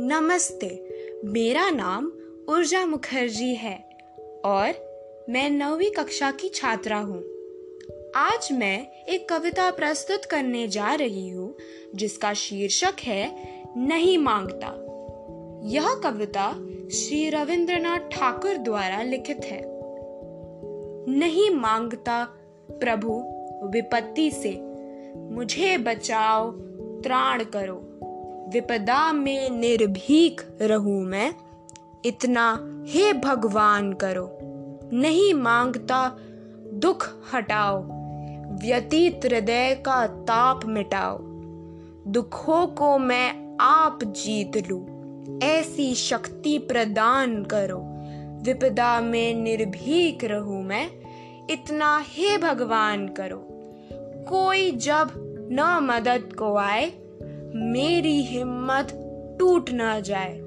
[0.00, 0.88] नमस्ते,
[1.24, 2.12] मेरा नाम
[2.48, 3.76] ऊर्जा मुखर्जी है
[4.44, 4.72] और
[5.28, 7.24] मैं नौवीं कक्षा की छात्रा हूँ।
[8.16, 11.56] आज मैं एक कविता प्रस्तुत करने जा रही हूँ,
[11.94, 13.34] जिसका शीर्षक है
[13.76, 14.66] नहीं माँगता।
[15.68, 16.52] यह कविता
[16.92, 19.62] श्री रविंद्रनाथ ठाकुर द्वारा लिखित है।
[21.18, 22.24] नहीं माँगता
[22.70, 23.22] प्रभु
[23.66, 24.60] विपत्ति से,
[25.16, 26.50] मुझे बचाओ,
[27.00, 27.87] त्राण करो।
[28.52, 31.34] विपदा में निर्भीक रहूँ मैं,
[32.04, 34.38] इतना हे भगवान करो।
[34.92, 36.16] नहीं माँगता
[36.74, 37.82] दुख हटाओ,
[38.62, 41.18] व्यतीत हृदय का ताप मिटाओ।
[42.08, 44.86] दुखों को मैं आप जीत लू,
[45.42, 47.78] ऐसी शक्ति प्रदान करो।
[48.42, 50.90] विपदा में निर्भीक रहूँ मैं,
[51.50, 53.44] इतना हे भगवान करो।
[54.28, 55.10] कोई जब
[55.52, 56.92] न मदद को आए
[57.54, 58.88] मेरी हिम्मत
[59.38, 60.38] टूट न जाए।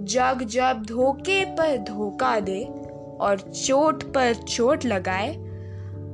[0.00, 2.64] जग जब धोखे पर धोखा दे
[3.20, 5.34] और चोट पर चोट लगाए,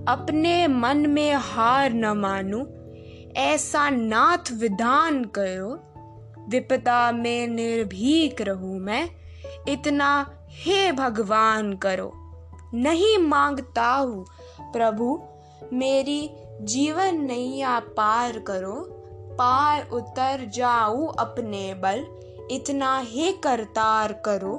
[0.09, 2.67] अपने मन में हार न मानू,
[3.37, 5.81] ऐसा नाथ विधान करो।
[6.49, 9.11] विपदा में निर्भीक रहूँ मैं,
[9.69, 12.13] इतना हे भगवान करो।
[12.75, 14.27] नहीं माँगता हूँ,
[14.61, 15.23] प्रभु,
[15.73, 19.00] मेरी जीवन नैया पार करो।
[19.41, 22.05] पार उतर जाऊँ अपने बल,
[22.51, 24.57] इतना ही करतार करो।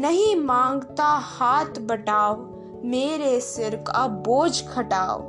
[0.00, 2.36] नहीं माँगता हाथ बटाओ,
[2.84, 5.20] मेरे सिर का बोझ खटाओ।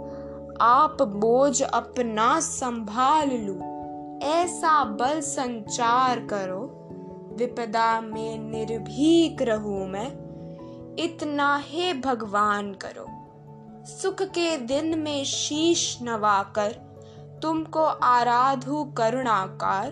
[0.62, 3.54] आप बोझ अपना संभाल लू,
[4.24, 6.62] ऐसा बल संचार करो।
[7.38, 10.08] विपदा में निर्भीक रहूँ मैं,
[11.00, 13.06] इतना हे भगवान करो।
[13.86, 16.89] सुख के दिन में शीश नवाकर
[17.42, 19.92] तुमको आराधु करुणाकार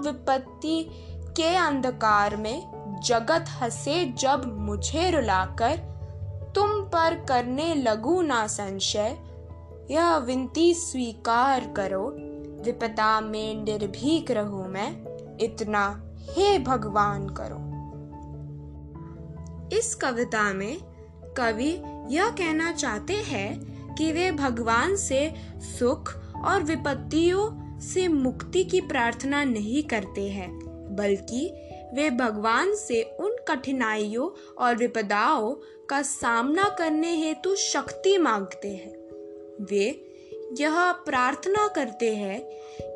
[0.00, 0.90] विपत्ति
[1.36, 5.76] के अंधकार में जगत हंसे जब मुझे रुलाकर,
[6.54, 9.16] तुम पर करने लगू ना संशय,
[9.90, 12.08] यह विनती स्वीकार करो
[12.64, 14.90] विपदा में निर्भीक रहूँ मैं,
[15.40, 17.64] इतना हे भगवान करो।
[19.76, 20.78] इस कविता में
[21.36, 21.70] कवि
[22.08, 25.34] यह कहना चाहते हैं कि वे भगवान से
[25.78, 26.14] सुख
[26.44, 30.50] और विपत्तियों से मुक्ति की प्रार्थना नहीं करते हैं,
[30.96, 31.54] बल्कि
[31.94, 35.54] वे भगवान से उन कठिनाइयों और विपदाओं
[35.90, 38.92] का सामना करने हेतु शक्ति मांगते हैं।
[39.64, 40.02] वे
[40.60, 42.40] यह प्रार्थना करते हैं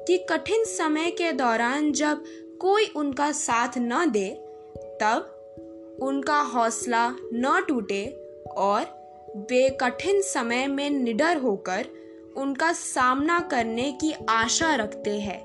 [0.05, 2.25] कि कठिन समय के दौरान जब
[2.61, 4.29] कोई उनका साथ न दे,
[4.77, 5.37] तब
[6.03, 8.07] उनका हौसला न टूटे
[8.57, 9.00] और
[9.37, 11.87] वे कठिन समय में निडर होकर
[12.37, 15.43] उनका सामना करने की आशा रखते हैं।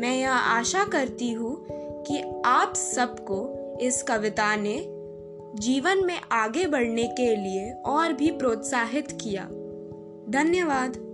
[0.00, 1.66] मैं यह आशा करती हूँ
[2.04, 4.86] कि आप सबको इस कविता ने
[5.54, 9.44] जीवन में आगे बढ़ने के लिए और भी प्रोत्साहित किया।
[10.28, 11.07] धन्यवाद।